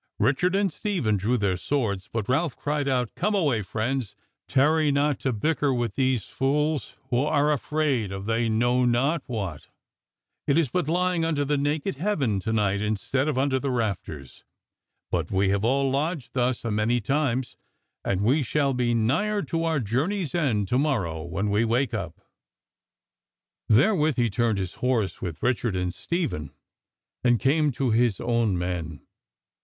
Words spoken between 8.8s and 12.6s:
not what: it is but lying under the naked heaven to